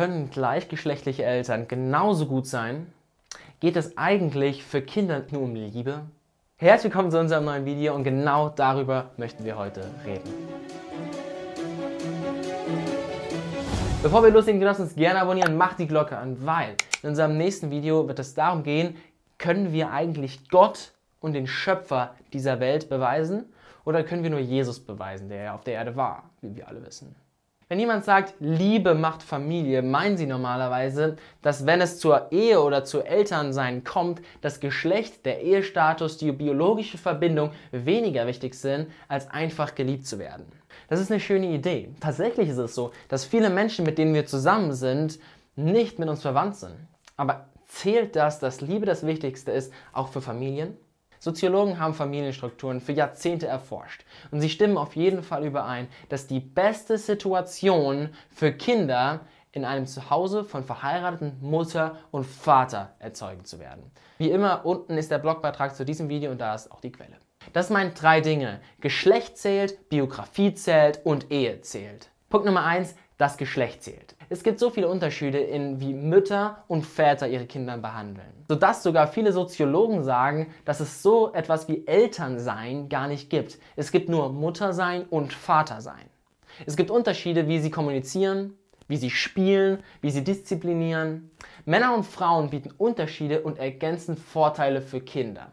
Können 0.00 0.30
gleichgeschlechtliche 0.30 1.24
Eltern 1.24 1.68
genauso 1.68 2.24
gut 2.24 2.46
sein? 2.46 2.90
Geht 3.60 3.76
es 3.76 3.98
eigentlich 3.98 4.64
für 4.64 4.80
Kinder 4.80 5.22
nur 5.30 5.42
um 5.42 5.54
Liebe? 5.54 6.00
Herzlich 6.56 6.90
willkommen 6.90 7.10
zu 7.10 7.20
unserem 7.20 7.44
neuen 7.44 7.66
Video 7.66 7.94
und 7.94 8.04
genau 8.04 8.48
darüber 8.48 9.10
möchten 9.18 9.44
wir 9.44 9.58
heute 9.58 9.84
reden. 10.06 10.32
Bevor 14.02 14.22
wir 14.22 14.30
loslegen, 14.30 14.62
lasst 14.62 14.80
uns 14.80 14.94
gerne 14.94 15.20
abonnieren, 15.20 15.58
macht 15.58 15.78
die 15.78 15.86
Glocke 15.86 16.16
an, 16.16 16.46
weil 16.46 16.76
in 17.02 17.10
unserem 17.10 17.36
nächsten 17.36 17.70
Video 17.70 18.08
wird 18.08 18.20
es 18.20 18.32
darum 18.32 18.62
gehen, 18.62 18.96
können 19.36 19.70
wir 19.70 19.90
eigentlich 19.90 20.48
Gott 20.48 20.92
und 21.20 21.34
den 21.34 21.46
Schöpfer 21.46 22.14
dieser 22.32 22.58
Welt 22.58 22.88
beweisen 22.88 23.52
oder 23.84 24.02
können 24.02 24.22
wir 24.22 24.30
nur 24.30 24.40
Jesus 24.40 24.80
beweisen, 24.80 25.28
der 25.28 25.42
ja 25.42 25.54
auf 25.54 25.64
der 25.64 25.74
Erde 25.74 25.94
war, 25.94 26.22
wie 26.40 26.56
wir 26.56 26.68
alle 26.68 26.82
wissen? 26.86 27.14
Wenn 27.70 27.78
jemand 27.78 28.04
sagt, 28.04 28.34
Liebe 28.40 28.96
macht 28.96 29.22
Familie, 29.22 29.80
meinen 29.82 30.16
sie 30.16 30.26
normalerweise, 30.26 31.14
dass 31.40 31.66
wenn 31.66 31.80
es 31.80 32.00
zur 32.00 32.32
Ehe 32.32 32.60
oder 32.60 32.82
zu 32.82 33.00
Elternsein 33.00 33.84
kommt, 33.84 34.20
das 34.40 34.58
Geschlecht, 34.58 35.24
der 35.24 35.40
Ehestatus, 35.40 36.16
die 36.16 36.32
biologische 36.32 36.98
Verbindung 36.98 37.52
weniger 37.70 38.26
wichtig 38.26 38.54
sind, 38.56 38.88
als 39.06 39.30
einfach 39.30 39.76
geliebt 39.76 40.04
zu 40.04 40.18
werden. 40.18 40.46
Das 40.88 40.98
ist 40.98 41.12
eine 41.12 41.20
schöne 41.20 41.46
Idee. 41.46 41.94
Tatsächlich 42.00 42.48
ist 42.48 42.58
es 42.58 42.74
so, 42.74 42.90
dass 43.06 43.24
viele 43.24 43.50
Menschen, 43.50 43.86
mit 43.86 43.98
denen 43.98 44.14
wir 44.14 44.26
zusammen 44.26 44.72
sind, 44.72 45.20
nicht 45.54 46.00
mit 46.00 46.08
uns 46.08 46.22
verwandt 46.22 46.56
sind. 46.56 46.74
Aber 47.16 47.50
zählt 47.68 48.16
das, 48.16 48.40
dass 48.40 48.60
Liebe 48.60 48.84
das 48.84 49.06
Wichtigste 49.06 49.52
ist, 49.52 49.72
auch 49.92 50.08
für 50.08 50.20
Familien? 50.20 50.76
Soziologen 51.20 51.78
haben 51.78 51.92
Familienstrukturen 51.92 52.80
für 52.80 52.92
Jahrzehnte 52.92 53.46
erforscht 53.46 54.04
und 54.30 54.40
sie 54.40 54.48
stimmen 54.48 54.78
auf 54.78 54.96
jeden 54.96 55.22
Fall 55.22 55.44
überein, 55.44 55.86
dass 56.08 56.26
die 56.26 56.40
beste 56.40 56.96
Situation 56.96 58.08
für 58.30 58.52
Kinder 58.52 59.20
in 59.52 59.66
einem 59.66 59.86
Zuhause 59.86 60.44
von 60.44 60.64
verheirateten 60.64 61.36
Mutter 61.42 61.98
und 62.10 62.24
Vater 62.24 62.94
erzeugen 63.00 63.44
zu 63.44 63.58
werden. 63.58 63.90
Wie 64.16 64.30
immer, 64.30 64.64
unten 64.64 64.96
ist 64.96 65.10
der 65.10 65.18
Blogbeitrag 65.18 65.76
zu 65.76 65.84
diesem 65.84 66.08
Video 66.08 66.30
und 66.30 66.40
da 66.40 66.54
ist 66.54 66.72
auch 66.72 66.80
die 66.80 66.92
Quelle. 66.92 67.16
Das 67.52 67.68
meint 67.68 68.00
drei 68.00 68.22
Dinge. 68.22 68.60
Geschlecht 68.80 69.36
zählt, 69.36 69.90
Biografie 69.90 70.54
zählt 70.54 71.04
und 71.04 71.30
Ehe 71.30 71.60
zählt. 71.60 72.10
Punkt 72.30 72.46
Nummer 72.46 72.64
eins: 72.64 72.94
das 73.20 73.36
Geschlecht 73.36 73.82
zählt. 73.82 74.16
Es 74.30 74.42
gibt 74.42 74.58
so 74.58 74.70
viele 74.70 74.88
Unterschiede 74.88 75.38
in 75.38 75.78
wie 75.78 75.92
Mütter 75.92 76.64
und 76.68 76.86
Väter 76.86 77.28
ihre 77.28 77.44
Kinder 77.44 77.76
behandeln, 77.76 78.32
sodass 78.48 78.82
sogar 78.82 79.08
viele 79.08 79.32
Soziologen 79.32 80.04
sagen, 80.04 80.46
dass 80.64 80.80
es 80.80 81.02
so 81.02 81.32
etwas 81.34 81.68
wie 81.68 81.86
Elternsein 81.86 82.88
gar 82.88 83.08
nicht 83.08 83.28
gibt. 83.28 83.58
Es 83.76 83.92
gibt 83.92 84.08
nur 84.08 84.32
Muttersein 84.32 85.04
und 85.04 85.34
Vatersein. 85.34 86.08
Es 86.64 86.76
gibt 86.76 86.90
Unterschiede, 86.90 87.46
wie 87.46 87.60
sie 87.60 87.70
kommunizieren, 87.70 88.54
wie 88.88 88.96
sie 88.96 89.10
spielen, 89.10 89.82
wie 90.00 90.10
sie 90.10 90.24
disziplinieren. 90.24 91.30
Männer 91.66 91.94
und 91.94 92.06
Frauen 92.06 92.48
bieten 92.48 92.72
Unterschiede 92.78 93.42
und 93.42 93.58
ergänzen 93.58 94.16
Vorteile 94.16 94.80
für 94.80 95.00
Kinder. 95.00 95.52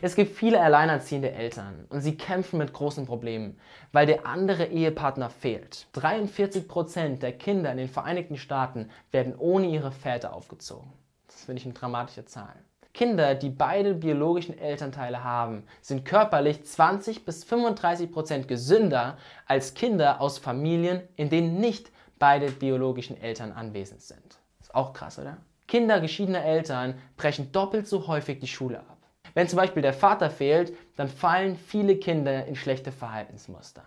Es 0.00 0.14
gibt 0.14 0.36
viele 0.36 0.60
alleinerziehende 0.60 1.32
Eltern 1.32 1.86
und 1.88 2.00
sie 2.00 2.16
kämpfen 2.16 2.58
mit 2.58 2.72
großen 2.72 3.06
Problemen, 3.06 3.58
weil 3.92 4.06
der 4.06 4.26
andere 4.26 4.66
Ehepartner 4.66 5.30
fehlt. 5.30 5.86
43% 5.94 7.18
der 7.18 7.32
Kinder 7.32 7.70
in 7.72 7.78
den 7.78 7.88
Vereinigten 7.88 8.36
Staaten 8.36 8.90
werden 9.10 9.34
ohne 9.36 9.66
ihre 9.66 9.92
Väter 9.92 10.34
aufgezogen. 10.34 10.92
Das 11.26 11.44
finde 11.44 11.60
ich 11.60 11.66
eine 11.66 11.74
dramatische 11.74 12.24
Zahl. 12.24 12.54
Kinder, 12.94 13.34
die 13.34 13.48
beide 13.48 13.94
biologischen 13.94 14.56
Elternteile 14.58 15.24
haben, 15.24 15.64
sind 15.80 16.04
körperlich 16.04 16.64
20 16.64 17.24
bis 17.24 17.42
35 17.42 18.12
Prozent 18.12 18.48
gesünder 18.48 19.16
als 19.46 19.72
Kinder 19.72 20.20
aus 20.20 20.38
Familien, 20.38 21.00
in 21.16 21.30
denen 21.30 21.58
nicht 21.58 21.90
beide 22.18 22.50
biologischen 22.50 23.20
Eltern 23.20 23.52
anwesend 23.52 24.02
sind. 24.02 24.38
Ist 24.60 24.74
auch 24.74 24.92
krass, 24.92 25.18
oder? 25.18 25.38
Kinder 25.66 26.00
geschiedener 26.00 26.44
Eltern 26.44 26.94
brechen 27.16 27.50
doppelt 27.50 27.88
so 27.88 28.06
häufig 28.06 28.40
die 28.40 28.46
Schule 28.46 28.80
ab. 28.80 28.98
Wenn 29.34 29.48
zum 29.48 29.56
Beispiel 29.56 29.82
der 29.82 29.94
Vater 29.94 30.30
fehlt, 30.30 30.72
dann 30.96 31.08
fallen 31.08 31.56
viele 31.56 31.96
Kinder 31.96 32.46
in 32.46 32.56
schlechte 32.56 32.92
Verhaltensmuster. 32.92 33.82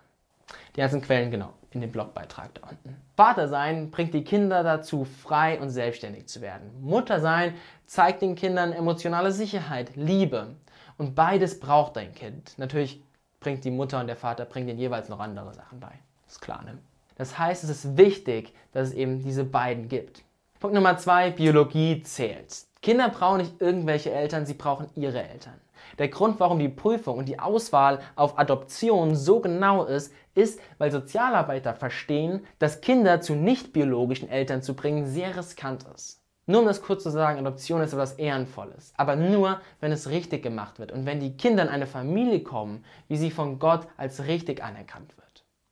Die 0.74 0.80
ganzen 0.80 1.02
Quellen 1.02 1.30
genau 1.30 1.52
in 1.76 1.80
dem 1.80 1.92
Blogbeitrag 1.92 2.54
da 2.54 2.68
unten. 2.68 2.96
Vater 3.16 3.48
sein 3.48 3.90
bringt 3.90 4.14
die 4.14 4.24
Kinder 4.24 4.62
dazu, 4.62 5.04
frei 5.04 5.60
und 5.60 5.70
selbstständig 5.70 6.26
zu 6.26 6.40
werden. 6.40 6.70
Mutter 6.80 7.20
sein 7.20 7.54
zeigt 7.86 8.22
den 8.22 8.34
Kindern 8.34 8.72
emotionale 8.72 9.30
Sicherheit, 9.30 9.94
Liebe. 9.94 10.56
Und 10.98 11.14
beides 11.14 11.60
braucht 11.60 11.96
dein 11.96 12.14
Kind. 12.14 12.58
Natürlich 12.58 13.02
bringt 13.40 13.64
die 13.64 13.70
Mutter 13.70 14.00
und 14.00 14.06
der 14.06 14.16
Vater 14.16 14.46
bringen 14.46 14.68
ihnen 14.68 14.78
jeweils 14.78 15.08
noch 15.08 15.20
andere 15.20 15.52
Sachen 15.54 15.78
bei. 15.78 15.92
ist 16.26 16.40
klar, 16.40 16.62
ne? 16.64 16.78
Das 17.16 17.38
heißt, 17.38 17.64
es 17.64 17.70
ist 17.70 17.96
wichtig, 17.96 18.52
dass 18.72 18.88
es 18.88 18.94
eben 18.94 19.22
diese 19.22 19.44
beiden 19.44 19.88
gibt. 19.88 20.22
Punkt 20.60 20.74
Nummer 20.74 20.98
zwei, 20.98 21.30
Biologie 21.30 22.02
zählt. 22.02 22.64
Kinder 22.86 23.08
brauchen 23.08 23.38
nicht 23.38 23.60
irgendwelche 23.60 24.12
Eltern, 24.12 24.46
sie 24.46 24.54
brauchen 24.54 24.86
ihre 24.94 25.20
Eltern. 25.20 25.60
Der 25.98 26.06
Grund, 26.06 26.38
warum 26.38 26.60
die 26.60 26.68
Prüfung 26.68 27.18
und 27.18 27.28
die 27.28 27.40
Auswahl 27.40 27.98
auf 28.14 28.38
Adoption 28.38 29.16
so 29.16 29.40
genau 29.40 29.82
ist, 29.82 30.12
ist, 30.36 30.60
weil 30.78 30.92
Sozialarbeiter 30.92 31.74
verstehen, 31.74 32.46
dass 32.60 32.80
Kinder 32.80 33.20
zu 33.20 33.34
nicht 33.34 33.72
biologischen 33.72 34.28
Eltern 34.28 34.62
zu 34.62 34.74
bringen 34.76 35.04
sehr 35.04 35.36
riskant 35.36 35.84
ist. 35.96 36.22
Nur 36.46 36.60
um 36.60 36.66
das 36.66 36.80
kurz 36.80 37.02
zu 37.02 37.10
sagen, 37.10 37.40
Adoption 37.40 37.80
ist 37.80 37.92
etwas 37.92 38.12
Ehrenvolles, 38.12 38.92
aber 38.96 39.16
nur, 39.16 39.60
wenn 39.80 39.90
es 39.90 40.08
richtig 40.08 40.44
gemacht 40.44 40.78
wird 40.78 40.92
und 40.92 41.06
wenn 41.06 41.18
die 41.18 41.36
Kinder 41.36 41.64
in 41.64 41.70
eine 41.70 41.88
Familie 41.88 42.44
kommen, 42.44 42.84
wie 43.08 43.16
sie 43.16 43.32
von 43.32 43.58
Gott 43.58 43.88
als 43.96 44.28
richtig 44.28 44.62
anerkannt 44.62 45.16
wird. 45.16 45.25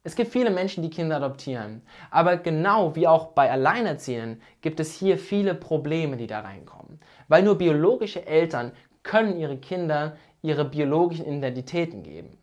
Es 0.07 0.17
gibt 0.17 0.33
viele 0.33 0.51
Menschen, 0.51 0.83
die 0.83 0.91
Kinder 0.91 1.17
adoptieren, 1.17 1.81
aber 2.11 2.37
genau 2.37 2.95
wie 2.95 3.09
auch 3.09 3.29
bei 3.29 3.51
Alleinerziehenden 3.51 4.43
gibt 4.61 4.79
es 4.79 4.93
hier 4.93 5.17
viele 5.17 5.55
Probleme, 5.55 6.19
die 6.19 6.27
da 6.27 6.41
reinkommen, 6.41 7.01
weil 7.29 7.43
nur 7.43 7.57
biologische 7.57 8.27
Eltern 8.27 8.73
können 9.03 9.39
ihre 9.39 9.57
Kinder 9.57 10.19
ihre 10.43 10.67
biologischen 10.67 11.25
Identitäten 11.25 12.03
geben. 12.03 12.37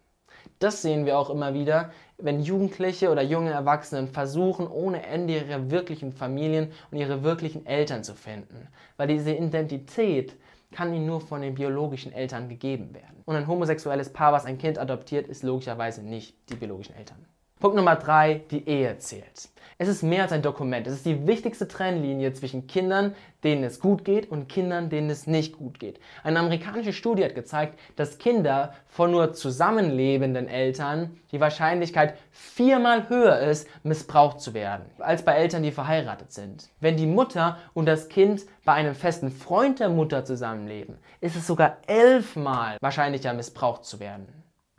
Das 0.58 0.82
sehen 0.82 1.06
wir 1.06 1.20
auch 1.20 1.30
immer 1.30 1.54
wieder, 1.54 1.92
wenn 2.18 2.42
Jugendliche 2.42 3.12
oder 3.12 3.22
junge 3.22 3.52
Erwachsene 3.52 4.08
versuchen, 4.08 4.68
ohne 4.68 5.06
Ende 5.06 5.36
ihre 5.36 5.70
wirklichen 5.70 6.14
Familien 6.14 6.72
und 6.90 6.98
ihre 6.98 7.22
wirklichen 7.22 7.68
Eltern 7.68 8.04
zu 8.04 8.16
finden, 8.16 8.70
weil 8.98 9.08
diese 9.08 9.34
Identität 9.34 10.36
kann 10.72 10.96
ihnen 10.96 11.06
nur 11.06 11.22
von 11.22 11.42
den 11.42 11.54
biologischen 11.54 12.12
Eltern 12.12 12.50
gegeben 12.50 12.96
werden. 12.96 13.22
Und 13.26 13.36
ein 13.36 13.46
homosexuelles 13.46 14.12
Paar, 14.12 14.34
was 14.34 14.46
ein 14.46 14.58
Kind 14.58 14.80
adoptiert, 14.80 15.28
ist 15.28 15.44
logischerweise 15.44 16.02
nicht 16.02 16.36
die 16.50 16.56
biologischen 16.56 16.96
Eltern. 16.96 17.24
Punkt 17.62 17.78
Nummer 17.78 17.96
drei, 17.96 18.42
die 18.50 18.68
Ehe 18.68 18.98
zählt. 18.98 19.50
Es 19.78 19.88
ist 19.88 20.02
mehr 20.02 20.24
als 20.24 20.32
ein 20.32 20.42
Dokument. 20.42 20.88
Es 20.88 20.94
ist 20.94 21.06
die 21.06 21.28
wichtigste 21.28 21.68
Trennlinie 21.68 22.34
zwischen 22.34 22.66
Kindern, 22.66 23.16
denen 23.44 23.64
es 23.64 23.80
gut 23.80 24.04
geht, 24.04 24.32
und 24.32 24.50
Kindern, 24.50 24.90
denen 24.90 25.12
es 25.12 25.28
nicht 25.28 25.58
gut 25.58 25.80
geht. 25.80 26.00
Eine 26.24 26.40
amerikanische 26.40 26.92
Studie 26.92 27.24
hat 27.24 27.36
gezeigt, 27.36 27.80
dass 27.96 28.18
Kinder 28.18 28.74
von 28.88 29.12
nur 29.12 29.34
zusammenlebenden 29.34 30.48
Eltern 30.48 31.18
die 31.32 31.40
Wahrscheinlichkeit 31.40 32.18
viermal 32.32 33.10
höher 33.10 33.40
ist, 33.42 33.68
missbraucht 33.84 34.42
zu 34.42 34.56
werden, 34.56 34.86
als 34.98 35.24
bei 35.24 35.34
Eltern, 35.34 35.62
die 35.62 35.72
verheiratet 35.72 36.32
sind. 36.32 36.70
Wenn 36.80 36.98
die 36.98 37.08
Mutter 37.08 37.60
und 37.76 37.86
das 37.86 38.10
Kind 38.10 38.42
bei 38.66 38.74
einem 38.74 38.96
festen 38.96 39.30
Freund 39.30 39.80
der 39.80 39.90
Mutter 39.90 40.26
zusammenleben, 40.26 40.98
ist 41.22 41.36
es 41.36 41.46
sogar 41.46 41.78
elfmal 41.86 42.78
wahrscheinlicher, 42.82 43.34
missbraucht 43.34 43.86
zu 43.86 44.00
werden. 44.00 44.28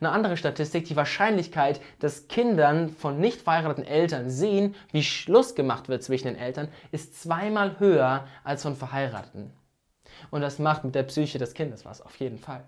Eine 0.03 0.11
andere 0.11 0.37
Statistik, 0.37 0.87
die 0.87 0.97
Wahrscheinlichkeit, 0.97 1.81
dass 2.01 2.27
Kindern 2.27 2.89
von 2.89 3.21
nicht 3.21 3.41
verheirateten 3.41 3.85
Eltern 3.85 4.31
sehen, 4.31 4.75
wie 4.91 5.05
Schluss 5.05 5.55
gemacht 5.55 5.89
wird 5.89 6.03
zwischen 6.03 6.27
den 6.27 6.35
Eltern, 6.35 6.67
ist 6.91 7.23
zweimal 7.23 7.79
höher 7.79 8.27
als 8.43 8.65
von 8.65 8.75
Verheirateten. 8.75 9.53
Und 10.33 10.41
das 10.41 10.59
macht 10.59 10.83
mit 10.83 10.97
der 10.97 11.05
Psyche 11.05 11.39
des 11.39 11.55
Kindes 11.55 11.85
was, 11.85 12.01
auf 12.03 12.17
jeden 12.17 12.41
Fall. 12.41 12.65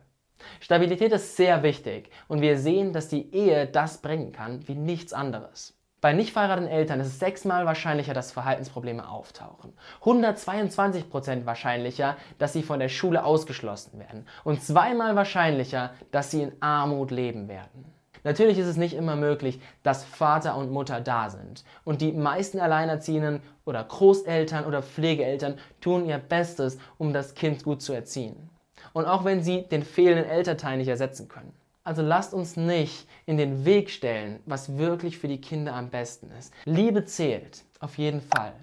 Stabilität 0.61 1.11
ist 1.11 1.34
sehr 1.34 1.65
wichtig 1.65 2.09
und 2.28 2.41
wir 2.41 2.56
sehen, 2.56 2.93
dass 2.93 3.09
die 3.09 3.34
Ehe 3.34 3.67
das 3.67 3.99
bringen 3.99 4.31
kann 4.31 4.69
wie 4.69 4.77
nichts 4.77 5.12
anderes. 5.12 5.77
Bei 6.05 6.13
nicht 6.13 6.35
verheirateten 6.35 6.69
Eltern 6.69 7.01
ist 7.01 7.07
es 7.07 7.19
sechsmal 7.19 7.65
wahrscheinlicher, 7.65 8.13
dass 8.13 8.31
Verhaltensprobleme 8.31 9.09
auftauchen. 9.09 9.73
122% 10.03 11.47
wahrscheinlicher, 11.47 12.19
dass 12.37 12.53
sie 12.53 12.62
von 12.62 12.79
der 12.79 12.91
Schule 12.91 13.25
ausgeschlossen 13.25 13.99
werden. 13.99 14.27
Und 14.45 14.62
zweimal 14.62 15.17
wahrscheinlicher, 15.17 15.95
dass 16.11 16.31
sie 16.31 16.43
in 16.43 16.53
Armut 16.61 17.11
leben 17.11 17.49
werden. 17.49 17.87
Natürlich 18.23 18.59
ist 18.59 18.67
es 18.67 18.77
nicht 18.77 18.93
immer 18.93 19.17
möglich, 19.17 19.62
dass 19.83 20.05
Vater 20.05 20.59
und 20.59 20.71
Mutter 20.71 21.01
da 21.01 21.31
sind. 21.31 21.65
Und 21.85 22.03
die 22.03 22.12
meisten 22.12 22.61
Alleinerziehenden 22.61 23.41
oder 23.65 23.83
Großeltern 23.83 24.67
oder 24.67 24.83
Pflegeeltern 24.83 25.59
tun 25.81 26.05
ihr 26.05 26.19
Bestes, 26.19 26.77
um 26.99 27.15
das 27.15 27.35
Kind 27.35 27.65
gut 27.65 27.81
zu 27.81 27.95
erziehen. 27.95 28.50
Und 28.93 29.07
auch 29.07 29.25
wenn 29.25 29.43
sie 29.43 29.62
den 29.69 29.83
fehlenden 29.83 30.27
Elternteil 30.27 30.77
nicht 30.77 30.89
ersetzen 30.89 31.29
können. 31.29 31.55
Also 31.85 32.01
lasst 32.01 32.33
uns 32.33 32.57
nicht 32.57 33.07
in 33.27 33.37
den 33.37 33.67
Weg 33.67 33.91
stellen, 33.91 34.41
was 34.47 34.79
wirklich 34.79 35.19
für 35.19 35.29
die 35.29 35.41
Kinder 35.41 35.75
am 35.75 35.91
besten 35.91 36.31
ist. 36.31 36.53
Liebe 36.65 37.05
zählt, 37.05 37.63
auf 37.79 37.99
jeden 37.99 38.23
Fall. 38.23 38.55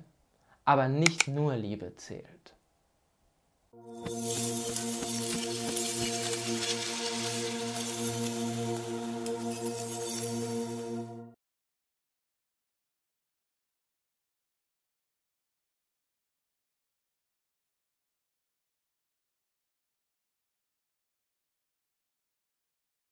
Aber 0.65 0.87
nicht 0.87 1.27
nur 1.27 1.55
Liebe 1.55 1.95
zählt. 1.95 2.55